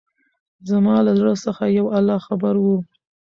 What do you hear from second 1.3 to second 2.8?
څخه يو الله خبر وو.